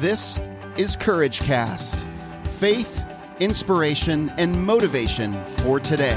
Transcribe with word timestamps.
This 0.00 0.38
is 0.76 0.94
Courage 0.94 1.40
Cast 1.40 2.06
faith, 2.44 3.02
inspiration, 3.40 4.30
and 4.36 4.64
motivation 4.64 5.44
for 5.44 5.80
today. 5.80 6.16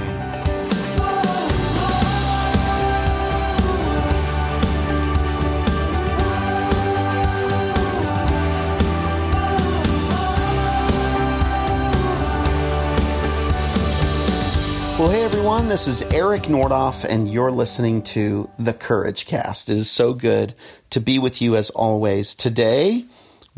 Well, 14.99 15.09
hey 15.09 15.23
everyone, 15.25 15.69
this 15.69 15.87
is 15.87 16.03
Eric 16.13 16.43
Nordoff, 16.43 17.03
and 17.03 17.27
you're 17.27 17.49
listening 17.49 18.03
to 18.03 18.47
the 18.59 18.73
Courage 18.73 19.25
Cast. 19.25 19.69
It 19.69 19.77
is 19.77 19.89
so 19.89 20.13
good 20.13 20.53
to 20.91 20.99
be 20.99 21.17
with 21.17 21.41
you 21.41 21.55
as 21.55 21.71
always. 21.71 22.35
Today, 22.35 23.05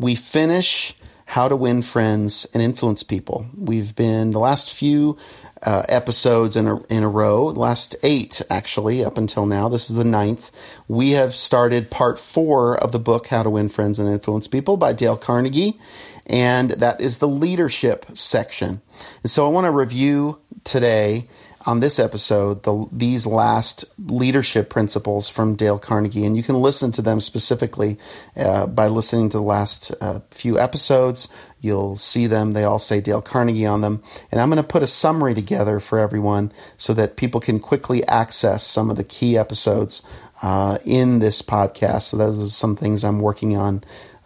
we 0.04 0.14
finish 0.14 0.94
How 1.24 1.48
to 1.48 1.56
Win 1.56 1.80
Friends 1.80 2.46
and 2.52 2.62
Influence 2.62 3.02
People. 3.02 3.46
We've 3.56 3.96
been 3.96 4.32
the 4.32 4.38
last 4.38 4.74
few 4.76 5.16
uh, 5.62 5.84
episodes 5.88 6.56
in 6.56 6.66
a, 6.66 6.82
in 6.88 7.02
a 7.04 7.08
row, 7.08 7.46
last 7.46 7.96
eight 8.02 8.42
actually, 8.50 9.02
up 9.02 9.16
until 9.16 9.46
now. 9.46 9.70
This 9.70 9.88
is 9.88 9.96
the 9.96 10.04
ninth. 10.04 10.50
We 10.88 11.12
have 11.12 11.34
started 11.34 11.90
part 11.90 12.18
four 12.18 12.76
of 12.76 12.92
the 12.92 12.98
book 12.98 13.28
How 13.28 13.44
to 13.44 13.48
Win 13.48 13.70
Friends 13.70 13.98
and 13.98 14.06
Influence 14.06 14.46
People 14.46 14.76
by 14.76 14.92
Dale 14.92 15.16
Carnegie, 15.16 15.80
and 16.26 16.72
that 16.72 17.00
is 17.00 17.16
the 17.16 17.28
leadership 17.28 18.04
section. 18.12 18.82
And 19.22 19.30
so 19.30 19.46
I 19.46 19.50
want 19.50 19.64
to 19.64 19.70
review 19.70 20.38
today 20.64 21.28
on 21.66 21.80
this 21.80 21.98
episode 21.98 22.62
the, 22.62 22.86
these 22.92 23.26
last 23.26 23.84
leadership 23.98 24.70
principles 24.70 25.28
from 25.28 25.56
Dale 25.56 25.78
Carnegie, 25.78 26.24
and 26.24 26.36
you 26.36 26.42
can 26.42 26.56
listen 26.56 26.92
to 26.92 27.02
them 27.02 27.20
specifically 27.20 27.98
uh, 28.36 28.66
by 28.66 28.88
listening 28.88 29.28
to 29.30 29.38
the 29.38 29.42
last 29.42 29.94
uh, 30.00 30.20
few 30.30 30.58
episodes. 30.58 31.28
You'll 31.60 31.96
see 31.96 32.26
them; 32.26 32.52
they 32.52 32.64
all 32.64 32.78
say 32.78 33.00
Dale 33.00 33.22
Carnegie 33.22 33.66
on 33.66 33.80
them, 33.80 34.02
and 34.30 34.40
I'm 34.40 34.50
going 34.50 34.62
to 34.62 34.68
put 34.68 34.82
a 34.82 34.86
summary 34.86 35.34
together 35.34 35.80
for 35.80 35.98
everyone 35.98 36.52
so 36.76 36.92
that 36.94 37.16
people 37.16 37.40
can 37.40 37.58
quickly 37.58 38.06
access 38.06 38.62
some 38.62 38.90
of 38.90 38.96
the 38.96 39.04
key 39.04 39.38
episodes 39.38 40.02
uh, 40.42 40.78
in 40.84 41.20
this 41.20 41.40
podcast. 41.40 42.02
So 42.02 42.16
those 42.18 42.38
are 42.38 42.50
some 42.50 42.76
things 42.76 43.04
I'm 43.04 43.20
working 43.20 43.56
on 43.56 43.82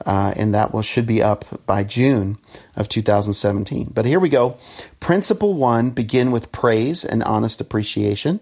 uh, 0.07 0.33
and 0.37 0.55
that 0.55 0.73
will 0.73 0.83
should 0.83 1.07
be 1.07 1.23
up 1.23 1.45
by 1.67 1.85
June 1.85 2.39
of 2.77 2.89
2017. 2.89 3.91
But 3.95 4.07
here 4.07 4.21
we 4.21 4.29
go. 4.29 4.57
Principle 5.01 5.55
one: 5.55 5.91
begin 5.91 6.31
with 6.31 6.53
praise 6.53 7.05
and 7.05 7.23
honest 7.23 7.61
appreciation. 7.61 8.41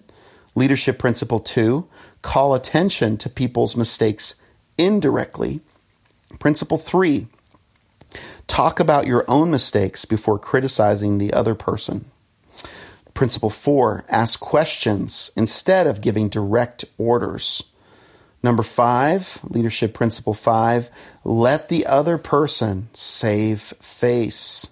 Leadership 0.54 0.98
principle 0.98 1.40
two: 1.40 1.86
call 2.22 2.54
attention 2.54 3.16
to 3.18 3.30
people's 3.30 3.76
mistakes 3.76 4.34
indirectly. 4.78 5.60
Principle 6.38 6.78
three: 6.78 7.26
talk 8.46 8.80
about 8.80 9.06
your 9.06 9.24
own 9.28 9.50
mistakes 9.50 10.04
before 10.04 10.38
criticizing 10.38 11.18
the 11.18 11.32
other 11.32 11.54
person. 11.54 12.04
Principle 13.14 13.50
four: 13.50 14.04
ask 14.08 14.38
questions 14.38 15.30
instead 15.36 15.86
of 15.86 16.00
giving 16.02 16.28
direct 16.28 16.84
orders. 16.98 17.62
Number 18.47 18.62
five, 18.62 19.41
leadership 19.42 19.92
principle 19.92 20.33
five, 20.33 20.89
let 21.25 21.69
the 21.69 21.86
other 21.86 22.16
person 22.16 22.88
save 22.92 23.61
face. 23.61 24.69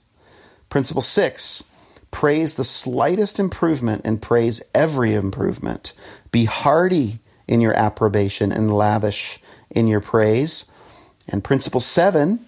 Principle 0.68 1.02
six, 1.02 1.64
praise 2.12 2.54
the 2.54 2.62
slightest 2.62 3.40
improvement 3.40 4.02
and 4.04 4.22
praise 4.22 4.62
every 4.76 5.14
improvement. 5.14 5.92
Be 6.30 6.44
hearty 6.44 7.18
in 7.48 7.60
your 7.60 7.74
approbation 7.74 8.52
and 8.52 8.72
lavish 8.72 9.40
in 9.70 9.88
your 9.88 10.00
praise. 10.00 10.66
And 11.28 11.42
principle 11.42 11.80
seven, 11.80 12.46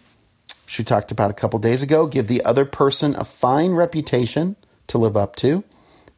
which 0.65 0.79
we 0.79 0.85
talked 0.85 1.11
about 1.11 1.33
a 1.33 1.35
couple 1.35 1.59
days 1.59 1.83
ago, 1.83 2.07
give 2.07 2.29
the 2.29 2.45
other 2.45 2.65
person 2.65 3.17
a 3.17 3.25
fine 3.25 3.73
reputation 3.73 4.55
to 4.87 4.99
live 4.99 5.17
up 5.17 5.35
to. 5.37 5.65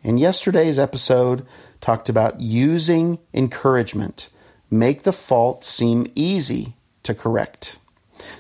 And 0.05 0.21
yesterday's 0.21 0.79
episode 0.79 1.47
talked 1.81 2.11
about 2.11 2.43
using 2.43 3.19
encouragement 3.33 4.29
make 4.71 5.03
the 5.03 5.13
fault 5.13 5.65
seem 5.65 6.07
easy 6.15 6.75
to 7.05 7.15
correct. 7.15 7.79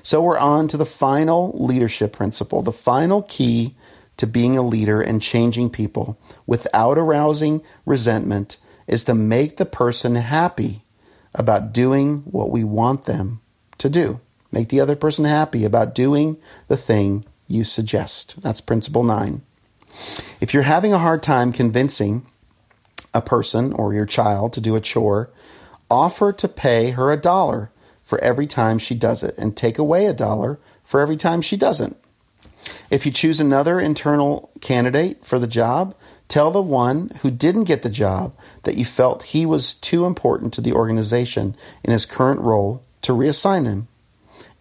So 0.02 0.20
we're 0.20 0.38
on 0.38 0.68
to 0.68 0.76
the 0.76 0.84
final 0.84 1.52
leadership 1.54 2.12
principle, 2.12 2.62
the 2.62 2.72
final 2.72 3.22
key 3.22 3.74
to 4.16 4.26
being 4.26 4.58
a 4.58 4.62
leader 4.62 5.00
and 5.00 5.22
changing 5.22 5.70
people 5.70 6.18
without 6.46 6.98
arousing 6.98 7.62
resentment 7.86 8.56
is 8.86 9.04
to 9.04 9.14
make 9.14 9.56
the 9.56 9.66
person 9.66 10.14
happy 10.16 10.82
about 11.34 11.72
doing 11.72 12.18
what 12.20 12.50
we 12.50 12.64
want 12.64 13.04
them 13.04 13.40
to 13.78 13.88
do. 13.88 14.20
Make 14.50 14.70
the 14.70 14.80
other 14.80 14.96
person 14.96 15.24
happy 15.24 15.64
about 15.64 15.94
doing 15.94 16.38
the 16.68 16.76
thing 16.76 17.24
you 17.46 17.64
suggest. 17.64 18.40
That's 18.40 18.60
principle 18.60 19.04
nine. 19.04 19.42
If 20.40 20.54
you're 20.54 20.62
having 20.62 20.92
a 20.92 20.98
hard 20.98 21.22
time 21.22 21.52
convincing 21.52 22.26
a 23.14 23.22
person 23.22 23.72
or 23.72 23.94
your 23.94 24.06
child 24.06 24.54
to 24.54 24.60
do 24.60 24.74
a 24.74 24.80
chore, 24.80 25.30
offer 25.90 26.32
to 26.32 26.48
pay 26.48 26.90
her 26.90 27.10
a 27.10 27.16
dollar 27.16 27.70
for 28.02 28.22
every 28.22 28.46
time 28.46 28.78
she 28.78 28.94
does 28.94 29.22
it 29.22 29.36
and 29.36 29.56
take 29.56 29.78
away 29.78 30.06
a 30.06 30.14
dollar 30.14 30.58
for 30.84 31.00
every 31.00 31.16
time 31.16 31.40
she 31.40 31.56
doesn't. 31.56 31.96
If 32.90 33.06
you 33.06 33.12
choose 33.12 33.40
another 33.40 33.78
internal 33.78 34.50
candidate 34.60 35.24
for 35.24 35.38
the 35.38 35.46
job, 35.46 35.94
tell 36.26 36.50
the 36.50 36.62
one 36.62 37.10
who 37.20 37.30
didn't 37.30 37.64
get 37.64 37.82
the 37.82 37.90
job 37.90 38.34
that 38.62 38.76
you 38.76 38.84
felt 38.84 39.22
he 39.22 39.46
was 39.46 39.74
too 39.74 40.06
important 40.06 40.54
to 40.54 40.60
the 40.60 40.72
organization 40.72 41.54
in 41.84 41.92
his 41.92 42.06
current 42.06 42.40
role 42.40 42.82
to 43.02 43.12
reassign 43.12 43.66
him. 43.66 43.88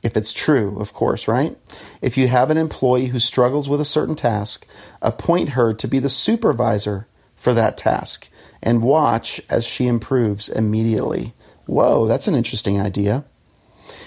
If 0.04 0.16
it's 0.16 0.32
true, 0.32 0.78
of 0.80 0.94
course, 0.94 1.28
right? 1.28 1.58
If 2.02 2.18
you 2.18 2.28
have 2.28 2.52
an 2.52 2.58
employee 2.58 3.08
who 3.08 3.20
struggles 3.20 3.68
with 3.68 3.82
a 3.82 3.86
certain 3.86 4.16
task, 4.16 4.68
appoint 5.02 5.50
her 5.50 5.74
to 5.74 5.88
be 5.88 6.00
the 6.00 6.10
supervisor 6.10 7.08
for 7.36 7.54
that 7.54 7.78
task 7.78 8.30
and 8.62 8.84
watch 8.84 9.42
as 9.50 9.66
she 9.66 9.88
improves 9.88 10.50
immediately. 10.50 11.34
Whoa, 11.66 12.08
that's 12.08 12.28
an 12.28 12.36
interesting 12.36 12.80
idea. 12.80 13.26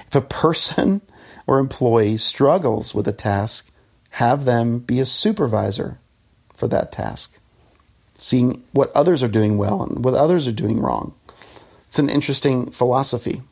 If 0.06 0.14
a 0.14 0.20
person 0.20 1.00
or 1.46 1.58
employee 1.58 2.16
struggles 2.16 2.94
with 2.94 3.08
a 3.08 3.12
task, 3.12 3.70
have 4.10 4.44
them 4.44 4.80
be 4.80 5.00
a 5.00 5.06
supervisor 5.06 5.98
for 6.56 6.68
that 6.68 6.92
task, 6.92 7.38
seeing 8.14 8.62
what 8.72 8.92
others 8.92 9.22
are 9.22 9.28
doing 9.28 9.56
well 9.56 9.82
and 9.82 10.04
what 10.04 10.14
others 10.14 10.46
are 10.46 10.52
doing 10.52 10.80
wrong. 10.80 11.14
It's 11.86 11.98
an 11.98 12.08
interesting 12.08 12.70
philosophy. 12.70 13.42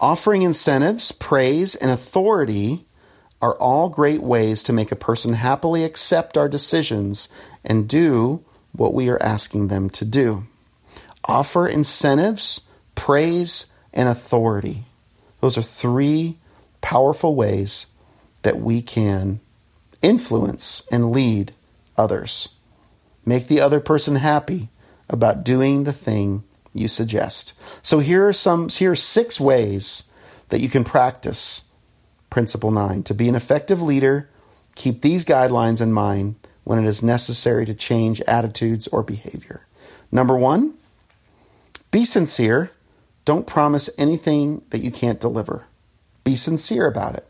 Offering 0.00 0.42
incentives, 0.42 1.12
praise, 1.12 1.76
and 1.76 1.90
authority 1.90 2.86
are 3.40 3.56
all 3.56 3.88
great 3.88 4.22
ways 4.22 4.62
to 4.64 4.72
make 4.72 4.92
a 4.92 4.96
person 4.96 5.32
happily 5.32 5.84
accept 5.84 6.36
our 6.36 6.48
decisions 6.48 7.28
and 7.64 7.88
do 7.88 8.44
what 8.72 8.94
we 8.94 9.08
are 9.08 9.22
asking 9.22 9.68
them 9.68 9.90
to 9.90 10.04
do. 10.04 10.46
Offer 11.24 11.68
incentives, 11.68 12.60
praise, 12.94 13.66
and 13.92 14.08
authority. 14.08 14.84
Those 15.40 15.58
are 15.58 15.62
three 15.62 16.38
powerful 16.80 17.34
ways 17.34 17.86
that 18.42 18.58
we 18.58 18.82
can 18.82 19.40
influence 20.02 20.82
and 20.90 21.12
lead 21.12 21.52
others. 21.96 22.48
Make 23.24 23.46
the 23.46 23.60
other 23.60 23.80
person 23.80 24.16
happy 24.16 24.68
about 25.08 25.44
doing 25.44 25.84
the 25.84 25.92
thing 25.92 26.42
you 26.72 26.88
suggest. 26.88 27.54
So 27.84 27.98
here 27.98 28.26
are 28.26 28.32
some 28.32 28.68
here 28.68 28.92
are 28.92 28.96
six 28.96 29.38
ways 29.38 30.04
that 30.48 30.60
you 30.60 30.68
can 30.68 30.84
practice 30.84 31.64
principle 32.30 32.70
9 32.70 33.02
to 33.04 33.14
be 33.14 33.28
an 33.28 33.34
effective 33.34 33.82
leader. 33.82 34.28
Keep 34.74 35.02
these 35.02 35.24
guidelines 35.24 35.82
in 35.82 35.92
mind 35.92 36.34
when 36.64 36.78
it 36.78 36.86
is 36.86 37.02
necessary 37.02 37.66
to 37.66 37.74
change 37.74 38.20
attitudes 38.22 38.88
or 38.88 39.02
behavior. 39.02 39.66
Number 40.10 40.36
one, 40.36 40.74
be 41.90 42.04
sincere. 42.04 42.70
Don't 43.24 43.46
promise 43.46 43.90
anything 43.98 44.64
that 44.70 44.80
you 44.80 44.90
can't 44.90 45.20
deliver. 45.20 45.66
Be 46.24 46.36
sincere 46.36 46.86
about 46.86 47.16
it. 47.16 47.26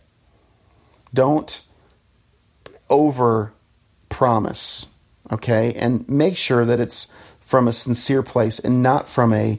Don't 1.15 1.63
over 2.89 3.53
promise, 4.09 4.87
okay? 5.31 5.73
And 5.75 6.09
make 6.09 6.37
sure 6.37 6.65
that 6.65 6.81
it's 6.81 7.07
from 7.41 7.69
a 7.69 7.73
sincere 7.73 8.23
place 8.23 8.59
and 8.59 8.83
not 8.83 9.09
from 9.09 9.33
a 9.33 9.59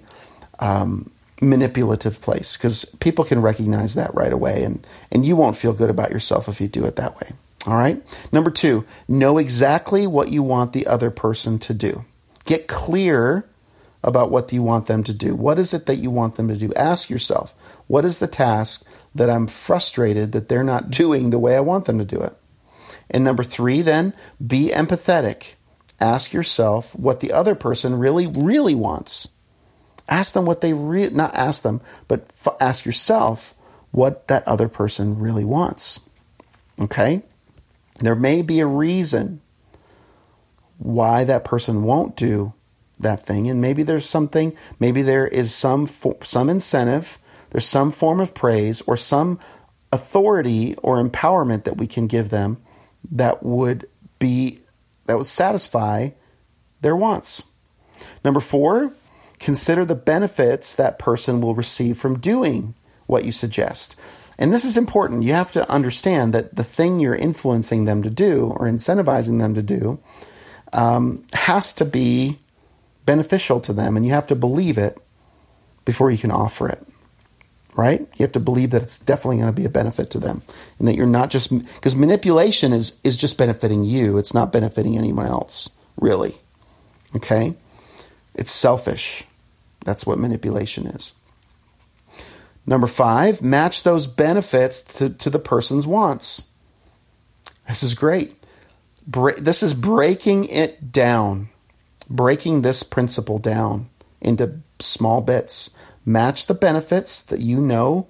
um, 0.59 1.11
manipulative 1.41 2.21
place 2.21 2.57
because 2.57 2.85
people 2.99 3.25
can 3.25 3.41
recognize 3.41 3.95
that 3.95 4.13
right 4.13 4.31
away 4.31 4.63
and, 4.63 4.85
and 5.11 5.25
you 5.25 5.35
won't 5.35 5.57
feel 5.57 5.73
good 5.73 5.89
about 5.89 6.11
yourself 6.11 6.47
if 6.47 6.61
you 6.61 6.67
do 6.67 6.85
it 6.85 6.95
that 6.95 7.15
way. 7.17 7.31
All 7.65 7.77
right. 7.77 8.01
Number 8.33 8.51
two, 8.51 8.85
know 9.07 9.37
exactly 9.37 10.05
what 10.05 10.29
you 10.29 10.43
want 10.43 10.73
the 10.73 10.87
other 10.87 11.09
person 11.11 11.59
to 11.59 11.73
do. 11.73 12.03
Get 12.45 12.67
clear 12.67 13.49
about 14.03 14.31
what 14.31 14.51
you 14.51 14.61
want 14.61 14.87
them 14.87 15.03
to 15.03 15.13
do. 15.13 15.33
What 15.33 15.57
is 15.57 15.73
it 15.73 15.85
that 15.85 15.95
you 15.95 16.11
want 16.11 16.35
them 16.35 16.49
to 16.49 16.57
do? 16.57 16.73
Ask 16.75 17.09
yourself, 17.09 17.55
what 17.87 18.03
is 18.03 18.19
the 18.19 18.27
task 18.27 18.85
that 19.15 19.29
I'm 19.29 19.47
frustrated 19.47 20.33
that 20.33 20.49
they're 20.49 20.63
not 20.63 20.89
doing 20.89 21.29
the 21.29 21.39
way 21.39 21.55
I 21.55 21.61
want 21.61 21.85
them 21.85 21.99
to 21.99 22.05
do 22.05 22.19
it? 22.19 22.35
And 23.09 23.23
number 23.23 23.43
three, 23.43 23.81
then 23.81 24.13
be 24.45 24.69
empathetic. 24.69 25.55
Ask 26.01 26.33
yourself 26.33 26.93
what 26.95 27.21
the 27.21 27.31
other 27.31 27.55
person 27.55 27.95
really, 27.95 28.27
really 28.27 28.75
wants. 28.75 29.29
Ask 30.09 30.33
them 30.33 30.45
what 30.45 30.59
they 30.59 30.73
re- 30.73 31.09
not 31.11 31.33
ask 31.33 31.63
them, 31.63 31.79
but 32.09 32.23
f- 32.23 32.57
ask 32.59 32.85
yourself 32.85 33.55
what 33.91 34.27
that 34.27 34.45
other 34.47 34.67
person 34.67 35.17
really 35.17 35.45
wants. 35.45 36.01
Okay? 36.81 37.23
There 37.99 38.15
may 38.15 38.41
be 38.41 38.59
a 38.59 38.67
reason 38.67 39.41
why 40.77 41.23
that 41.23 41.43
person 41.43 41.83
won't 41.83 42.15
do 42.15 42.53
that 42.99 43.19
thing 43.19 43.49
and 43.49 43.59
maybe 43.59 43.83
there's 43.83 44.05
something 44.05 44.55
maybe 44.79 45.01
there 45.01 45.27
is 45.27 45.53
some 45.53 45.87
some 45.87 46.49
incentive 46.49 47.17
there's 47.49 47.65
some 47.65 47.91
form 47.91 48.19
of 48.19 48.33
praise 48.33 48.81
or 48.81 48.95
some 48.95 49.39
authority 49.91 50.75
or 50.77 51.03
empowerment 51.03 51.63
that 51.63 51.77
we 51.77 51.87
can 51.87 52.07
give 52.07 52.29
them 52.29 52.57
that 53.11 53.43
would 53.43 53.87
be 54.19 54.59
that 55.05 55.17
would 55.17 55.27
satisfy 55.27 56.09
their 56.81 56.95
wants. 56.95 57.43
Number 58.23 58.39
4, 58.39 58.93
consider 59.39 59.85
the 59.85 59.95
benefits 59.95 60.75
that 60.75 60.99
person 60.99 61.41
will 61.41 61.55
receive 61.55 61.97
from 61.97 62.19
doing 62.19 62.75
what 63.05 63.25
you 63.25 63.31
suggest. 63.31 63.99
And 64.37 64.53
this 64.53 64.65
is 64.65 64.77
important. 64.77 65.23
You 65.23 65.33
have 65.33 65.51
to 65.53 65.69
understand 65.69 66.33
that 66.33 66.55
the 66.55 66.63
thing 66.63 66.99
you're 66.99 67.15
influencing 67.15 67.85
them 67.85 68.03
to 68.03 68.09
do 68.09 68.47
or 68.47 68.67
incentivizing 68.67 69.39
them 69.39 69.53
to 69.53 69.61
do 69.61 69.99
um, 70.71 71.23
has 71.33 71.73
to 71.73 71.85
be 71.85 72.39
beneficial 73.05 73.59
to 73.61 73.73
them, 73.73 73.95
and 73.95 74.05
you 74.05 74.11
have 74.11 74.27
to 74.27 74.35
believe 74.35 74.77
it 74.77 74.97
before 75.85 76.09
you 76.09 76.17
can 76.17 76.31
offer 76.31 76.69
it 76.69 76.85
right? 77.75 78.01
You 78.01 78.23
have 78.23 78.33
to 78.33 78.39
believe 78.39 78.71
that 78.71 78.83
it's 78.83 78.99
definitely 78.99 79.37
going 79.37 79.53
to 79.53 79.61
be 79.61 79.65
a 79.65 79.69
benefit 79.69 80.11
to 80.11 80.19
them 80.19 80.41
and 80.79 80.87
that 80.87 80.95
you're 80.95 81.05
not 81.05 81.29
just 81.29 81.57
because 81.57 81.95
manipulation 81.95 82.73
is 82.73 82.99
is 83.03 83.17
just 83.17 83.37
benefiting 83.37 83.83
you, 83.83 84.17
it's 84.17 84.33
not 84.33 84.51
benefiting 84.51 84.97
anyone 84.97 85.25
else, 85.25 85.69
really. 85.99 86.35
Okay? 87.15 87.55
It's 88.35 88.51
selfish. 88.51 89.25
That's 89.85 90.05
what 90.05 90.17
manipulation 90.17 90.87
is. 90.87 91.13
Number 92.65 92.87
5, 92.87 93.41
match 93.41 93.83
those 93.83 94.07
benefits 94.07 94.81
to, 94.99 95.09
to 95.09 95.29
the 95.29 95.39
person's 95.39 95.85
wants. 95.85 96.43
This 97.67 97.83
is 97.83 97.93
great. 97.93 98.35
Bre- 99.05 99.31
this 99.31 99.63
is 99.63 99.73
breaking 99.73 100.45
it 100.45 100.91
down. 100.91 101.49
Breaking 102.09 102.61
this 102.61 102.83
principle 102.83 103.37
down 103.37 103.89
into 104.21 104.59
small 104.79 105.21
bits 105.21 105.71
match 106.05 106.45
the 106.45 106.53
benefits 106.53 107.21
that 107.21 107.39
you 107.39 107.59
know 107.59 108.07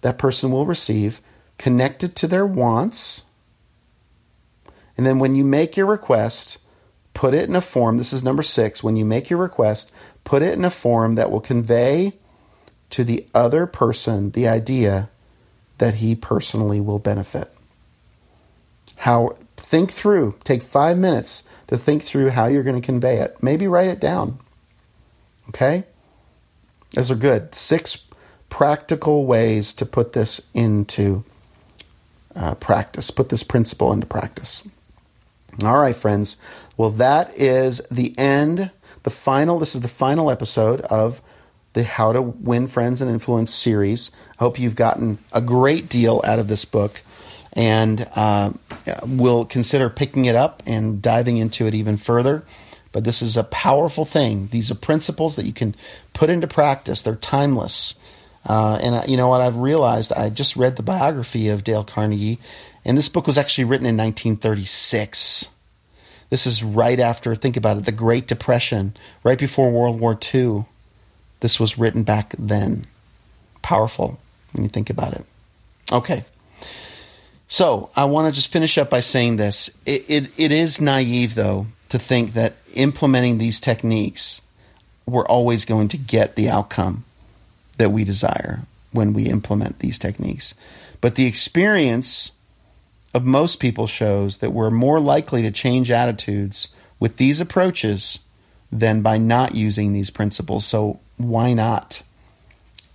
that 0.00 0.18
person 0.18 0.50
will 0.50 0.66
receive, 0.66 1.20
connect 1.58 2.04
it 2.04 2.14
to 2.16 2.26
their 2.26 2.46
wants, 2.46 3.24
and 4.96 5.06
then 5.06 5.18
when 5.18 5.34
you 5.34 5.44
make 5.44 5.76
your 5.76 5.86
request, 5.86 6.58
put 7.14 7.34
it 7.34 7.48
in 7.48 7.54
a 7.54 7.60
form. 7.60 7.98
This 7.98 8.12
is 8.12 8.24
number 8.24 8.42
six. 8.42 8.82
When 8.82 8.96
you 8.96 9.04
make 9.04 9.30
your 9.30 9.38
request, 9.38 9.92
put 10.24 10.42
it 10.42 10.54
in 10.54 10.64
a 10.64 10.70
form 10.70 11.14
that 11.14 11.30
will 11.30 11.40
convey 11.40 12.14
to 12.90 13.04
the 13.04 13.26
other 13.34 13.66
person 13.66 14.30
the 14.30 14.48
idea 14.48 15.10
that 15.78 15.94
he 15.94 16.14
personally 16.14 16.80
will 16.80 16.98
benefit. 16.98 17.52
How 18.98 19.36
think 19.56 19.90
through, 19.90 20.36
take 20.44 20.62
five 20.62 20.98
minutes 20.98 21.48
to 21.68 21.76
think 21.76 22.02
through 22.02 22.30
how 22.30 22.46
you're 22.46 22.62
going 22.62 22.80
to 22.80 22.84
convey 22.84 23.18
it. 23.18 23.42
Maybe 23.42 23.68
write 23.68 23.88
it 23.88 24.00
down. 24.00 24.38
Okay? 25.50 25.84
Those 26.92 27.10
are 27.10 27.16
good. 27.16 27.54
Six 27.54 28.04
practical 28.48 29.26
ways 29.26 29.74
to 29.74 29.86
put 29.86 30.14
this 30.14 30.48
into 30.54 31.24
uh, 32.34 32.54
practice, 32.54 33.10
put 33.10 33.28
this 33.28 33.42
principle 33.42 33.92
into 33.92 34.06
practice. 34.06 34.66
All 35.62 35.80
right, 35.80 35.96
friends. 35.96 36.36
Well, 36.76 36.90
that 36.90 37.36
is 37.36 37.80
the 37.90 38.16
end, 38.18 38.70
the 39.02 39.10
final, 39.10 39.58
this 39.58 39.74
is 39.74 39.80
the 39.80 39.88
final 39.88 40.30
episode 40.30 40.80
of 40.82 41.20
the 41.78 41.84
How 41.84 42.12
to 42.12 42.20
Win 42.20 42.66
Friends 42.66 43.00
and 43.00 43.08
Influence 43.08 43.54
series. 43.54 44.10
I 44.32 44.42
hope 44.42 44.58
you've 44.58 44.74
gotten 44.74 45.18
a 45.32 45.40
great 45.40 45.88
deal 45.88 46.20
out 46.24 46.40
of 46.40 46.48
this 46.48 46.64
book 46.64 47.00
and 47.52 48.04
uh, 48.16 48.50
will 49.06 49.44
consider 49.44 49.88
picking 49.88 50.24
it 50.24 50.34
up 50.34 50.60
and 50.66 51.00
diving 51.00 51.36
into 51.36 51.68
it 51.68 51.74
even 51.74 51.96
further. 51.96 52.42
But 52.90 53.04
this 53.04 53.22
is 53.22 53.36
a 53.36 53.44
powerful 53.44 54.04
thing. 54.04 54.48
These 54.48 54.72
are 54.72 54.74
principles 54.74 55.36
that 55.36 55.46
you 55.46 55.52
can 55.52 55.76
put 56.14 56.30
into 56.30 56.48
practice. 56.48 57.02
They're 57.02 57.14
timeless. 57.14 57.94
Uh, 58.44 58.80
and 58.82 58.94
uh, 58.96 59.02
you 59.06 59.16
know 59.16 59.28
what? 59.28 59.40
I've 59.40 59.56
realized 59.56 60.12
I 60.12 60.30
just 60.30 60.56
read 60.56 60.74
the 60.74 60.82
biography 60.82 61.50
of 61.50 61.62
Dale 61.62 61.84
Carnegie, 61.84 62.40
and 62.84 62.98
this 62.98 63.08
book 63.08 63.28
was 63.28 63.38
actually 63.38 63.64
written 63.64 63.86
in 63.86 63.96
1936. 63.96 65.48
This 66.28 66.44
is 66.44 66.64
right 66.64 66.98
after, 66.98 67.36
think 67.36 67.56
about 67.56 67.76
it, 67.76 67.84
the 67.84 67.92
Great 67.92 68.26
Depression, 68.26 68.96
right 69.22 69.38
before 69.38 69.70
World 69.70 70.00
War 70.00 70.18
II. 70.34 70.64
This 71.40 71.60
was 71.60 71.78
written 71.78 72.02
back 72.02 72.34
then. 72.38 72.86
Powerful 73.62 74.18
when 74.52 74.64
you 74.64 74.68
think 74.68 74.90
about 74.90 75.14
it. 75.14 75.24
Okay. 75.92 76.24
So 77.48 77.90
I 77.96 78.04
want 78.04 78.26
to 78.26 78.32
just 78.32 78.52
finish 78.52 78.76
up 78.78 78.90
by 78.90 79.00
saying 79.00 79.36
this. 79.36 79.70
It, 79.86 80.04
it, 80.08 80.38
it 80.38 80.52
is 80.52 80.80
naive, 80.80 81.34
though, 81.34 81.66
to 81.88 81.98
think 81.98 82.34
that 82.34 82.54
implementing 82.74 83.38
these 83.38 83.60
techniques, 83.60 84.42
we're 85.06 85.26
always 85.26 85.64
going 85.64 85.88
to 85.88 85.96
get 85.96 86.34
the 86.34 86.50
outcome 86.50 87.04
that 87.78 87.90
we 87.90 88.04
desire 88.04 88.60
when 88.92 89.12
we 89.12 89.24
implement 89.24 89.78
these 89.78 89.98
techniques. 89.98 90.54
But 91.00 91.14
the 91.14 91.26
experience 91.26 92.32
of 93.14 93.24
most 93.24 93.60
people 93.60 93.86
shows 93.86 94.38
that 94.38 94.52
we're 94.52 94.70
more 94.70 95.00
likely 95.00 95.42
to 95.42 95.50
change 95.50 95.90
attitudes 95.90 96.68
with 97.00 97.16
these 97.16 97.40
approaches 97.40 98.18
than 98.70 99.00
by 99.00 99.16
not 99.16 99.54
using 99.54 99.92
these 99.92 100.10
principles. 100.10 100.66
So 100.66 101.00
why 101.18 101.52
not? 101.52 102.02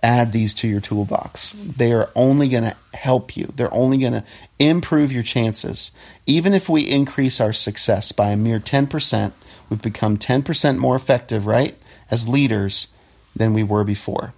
add 0.04 0.32
these 0.32 0.52
to 0.52 0.68
your 0.68 0.82
toolbox. 0.82 1.52
They 1.52 1.90
are 1.92 2.10
only 2.14 2.48
going 2.48 2.64
to 2.64 2.76
help 2.96 3.38
you. 3.38 3.50
They're 3.56 3.72
only 3.72 3.96
going 3.96 4.12
to 4.12 4.24
improve 4.58 5.10
your 5.10 5.22
chances. 5.22 5.90
Even 6.26 6.52
if 6.52 6.68
we 6.68 6.82
increase 6.82 7.40
our 7.40 7.54
success 7.54 8.12
by 8.12 8.28
a 8.28 8.36
mere 8.36 8.60
10%, 8.60 9.32
we've 9.70 9.80
become 9.80 10.18
10% 10.18 10.76
more 10.76 10.94
effective, 10.94 11.46
right, 11.46 11.74
as 12.10 12.28
leaders 12.28 12.88
than 13.34 13.54
we 13.54 13.62
were 13.62 13.82
before. 13.82 14.34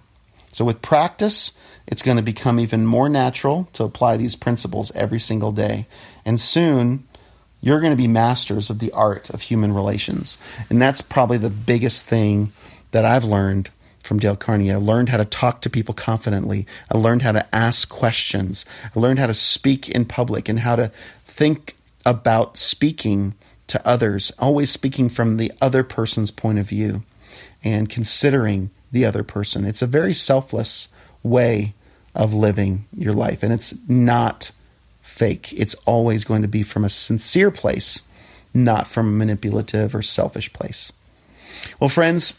So 0.53 0.63
with 0.63 0.81
practice, 0.81 1.51
it's 1.85 2.01
going 2.01 2.17
to 2.17 2.23
become 2.23 2.61
even 2.61 2.85
more 2.85 3.09
natural 3.09 3.67
to 3.73 3.83
apply 3.83 4.15
these 4.15 4.37
principles 4.37 4.95
every 4.95 5.19
single 5.19 5.51
day. 5.51 5.85
And 6.25 6.39
soon, 6.39 7.05
you're 7.59 7.81
going 7.81 7.91
to 7.91 8.01
be 8.01 8.07
masters 8.07 8.69
of 8.69 8.79
the 8.79 8.93
art 8.93 9.29
of 9.31 9.41
human 9.41 9.73
relations. 9.73 10.37
And 10.69 10.81
that's 10.81 11.01
probably 11.01 11.37
the 11.37 11.49
biggest 11.49 12.05
thing 12.05 12.53
that 12.91 13.03
I've 13.03 13.25
learned 13.25 13.69
from 14.03 14.19
Dale 14.19 14.35
Carnegie. 14.35 14.71
I 14.71 14.77
learned 14.77 15.09
how 15.09 15.17
to 15.17 15.25
talk 15.25 15.61
to 15.61 15.69
people 15.69 15.93
confidently. 15.93 16.65
I 16.93 16.97
learned 16.97 17.21
how 17.21 17.33
to 17.33 17.55
ask 17.55 17.89
questions. 17.89 18.65
I 18.95 18.99
learned 18.99 19.19
how 19.19 19.27
to 19.27 19.33
speak 19.33 19.89
in 19.89 20.05
public 20.05 20.47
and 20.49 20.59
how 20.59 20.75
to 20.75 20.91
think 21.25 21.75
about 22.05 22.57
speaking 22.57 23.33
to 23.67 23.85
others, 23.85 24.31
always 24.39 24.71
speaking 24.71 25.09
from 25.09 25.37
the 25.37 25.51
other 25.61 25.83
person's 25.83 26.31
point 26.31 26.57
of 26.57 26.69
view 26.69 27.03
and 27.63 27.89
considering 27.89 28.69
the 28.91 29.05
other 29.05 29.23
person. 29.23 29.65
It's 29.65 29.81
a 29.81 29.87
very 29.87 30.13
selfless 30.13 30.87
way 31.21 31.73
of 32.15 32.33
living 32.33 32.85
your 32.95 33.13
life, 33.13 33.43
and 33.43 33.51
it's 33.51 33.75
not 33.87 34.51
fake. 35.01 35.53
It's 35.53 35.75
always 35.85 36.23
going 36.23 36.41
to 36.41 36.47
be 36.47 36.63
from 36.63 36.85
a 36.85 36.89
sincere 36.89 37.51
place, 37.51 38.03
not 38.53 38.87
from 38.87 39.07
a 39.07 39.11
manipulative 39.11 39.93
or 39.93 40.01
selfish 40.01 40.51
place. 40.53 40.91
Well, 41.79 41.89
friends, 41.89 42.33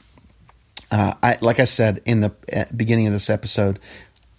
uh, 0.90 1.14
I, 1.22 1.36
like 1.40 1.60
I 1.60 1.64
said 1.64 2.00
in 2.04 2.20
the 2.20 2.32
uh, 2.52 2.64
beginning 2.74 3.06
of 3.06 3.12
this 3.12 3.28
episode, 3.28 3.78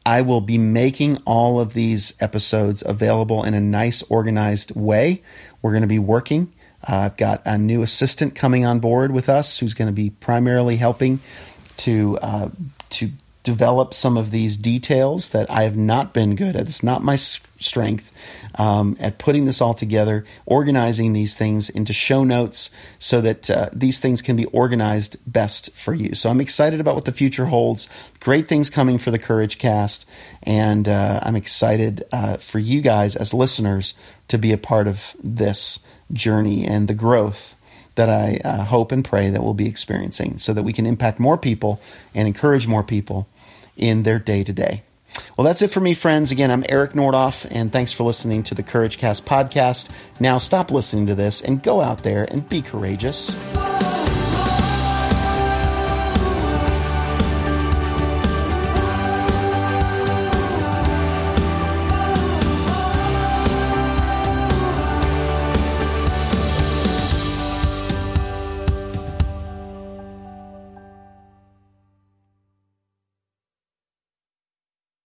I 0.06 0.22
will 0.22 0.42
be 0.42 0.58
making 0.58 1.18
all 1.26 1.60
of 1.60 1.74
these 1.74 2.14
episodes 2.20 2.84
available 2.86 3.44
in 3.44 3.54
a 3.54 3.60
nice, 3.60 4.02
organized 4.04 4.76
way. 4.76 5.22
We're 5.62 5.72
going 5.72 5.82
to 5.84 5.88
be 5.88 6.00
working. 6.00 6.54
Uh, 6.88 6.98
I've 6.98 7.18
got 7.18 7.42
a 7.46 7.58
new 7.58 7.84
assistant 7.84 8.36
coming 8.36 8.66
on 8.66 8.80
board 8.80 9.12
with 9.12 9.30
us 9.30 9.60
who's 9.60 9.74
going 9.74 9.90
to 9.90 9.94
be 9.94 10.10
primarily 10.10 10.78
helping 10.78 11.20
to 11.78 12.18
uh, 12.22 12.50
to 12.92 13.12
develop 13.50 13.96
some 13.96 14.16
of 14.16 14.30
these 14.30 14.58
details 14.58 15.30
that 15.30 15.50
I 15.50 15.64
have 15.64 15.76
not 15.76 16.14
been 16.14 16.36
good 16.36 16.56
at. 16.56 16.68
It's 16.68 16.84
not 16.84 17.02
my 17.02 17.16
strength 17.16 18.12
um, 18.60 18.96
at 19.00 19.18
putting 19.18 19.46
this 19.46 19.60
all 19.60 19.74
together, 19.74 20.24
organizing 20.46 21.14
these 21.14 21.34
things 21.34 21.68
into 21.68 21.92
show 21.92 22.24
notes 22.24 22.70
so 23.00 23.22
that 23.22 23.50
uh, 23.50 23.70
these 23.74 23.98
things 23.98 24.22
can 24.22 24.36
be 24.36 24.46
organized 24.46 25.18
best 25.26 25.72
for 25.74 25.96
you. 25.96 26.14
So 26.14 26.30
I'm 26.30 26.40
excited 26.40 26.80
about 26.80 26.94
what 26.94 27.06
the 27.06 27.12
future 27.12 27.48
holds. 27.48 27.90
Great 28.20 28.48
things 28.48 28.70
coming 28.70 29.00
for 29.00 29.10
the 29.10 29.18
Courage 29.18 29.58
Cast, 29.58 30.08
and 30.44 30.88
uh, 30.88 31.20
I'm 31.24 31.36
excited 31.36 32.04
uh, 32.12 32.38
for 32.38 32.60
you 32.60 32.82
guys 32.82 33.16
as 33.16 33.34
listeners 33.34 33.96
to 34.28 34.38
be 34.38 34.52
a 34.52 34.60
part 34.60 34.88
of 34.88 35.16
this 35.24 35.80
journey 36.14 36.68
and 36.68 36.88
the 36.88 36.94
growth 36.94 37.56
that 37.96 38.10
I 38.10 38.40
uh, 38.48 38.64
hope 38.64 38.94
and 38.94 39.04
pray 39.04 39.30
that 39.30 39.44
we'll 39.44 39.54
be 39.54 39.68
experiencing 39.68 40.38
so 40.38 40.54
that 40.54 40.64
we 40.64 40.72
can 40.72 40.86
impact 40.86 41.20
more 41.20 41.38
people 41.38 41.82
and 42.16 42.30
encourage 42.30 42.66
more 42.66 42.82
people 42.82 43.28
in 43.80 44.04
their 44.04 44.20
day 44.20 44.44
to 44.44 44.54
day. 44.54 44.84
Well, 45.38 45.46
that's 45.46 45.62
it 45.62 45.72
for 45.72 45.80
me, 45.80 45.94
friends. 45.94 46.32
Again, 46.32 46.52
I'm 46.52 46.66
Eric 46.70 46.92
Nordoff, 46.92 47.48
and 47.50 47.72
thanks 47.72 47.94
for 47.94 48.04
listening 48.04 48.44
to 48.44 48.56
the 48.56 48.64
Courage 48.64 48.98
Cast 48.98 49.26
podcast. 49.26 49.90
Now, 50.20 50.38
stop 50.38 50.72
listening 50.72 51.08
to 51.08 51.16
this 51.16 51.42
and 51.42 51.64
go 51.64 51.82
out 51.82 52.04
there 52.04 52.26
and 52.30 52.48
be 52.48 52.62
courageous. 52.62 53.36